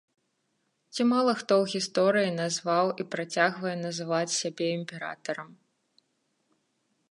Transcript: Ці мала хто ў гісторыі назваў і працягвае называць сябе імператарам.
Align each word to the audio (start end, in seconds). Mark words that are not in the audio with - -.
Ці 0.95 1.01
мала 1.11 1.31
хто 1.41 1.53
ў 1.57 1.65
гісторыі 1.73 2.31
назваў 2.41 2.87
і 3.03 3.07
працягвае 3.17 3.75
называць 3.85 4.37
сябе 4.41 4.67
імператарам. 4.79 5.49